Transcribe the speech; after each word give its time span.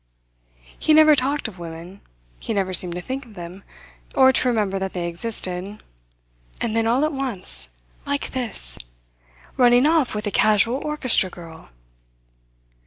He 0.79 0.95
never 0.95 1.15
talked 1.15 1.47
of 1.47 1.59
women, 1.59 2.01
he 2.39 2.55
never 2.55 2.73
seemed 2.73 2.95
to 2.95 3.03
think 3.03 3.23
of 3.23 3.35
them, 3.35 3.61
or 4.15 4.33
to 4.33 4.47
remember 4.47 4.79
that 4.79 4.93
they 4.93 5.07
existed; 5.07 5.83
and 6.59 6.75
then 6.75 6.87
all 6.87 7.05
at 7.05 7.13
once 7.13 7.69
like 8.03 8.31
this! 8.31 8.79
Running 9.57 9.85
off 9.85 10.15
with 10.15 10.25
a 10.25 10.31
casual 10.31 10.81
orchestra 10.83 11.29
girl! 11.29 11.69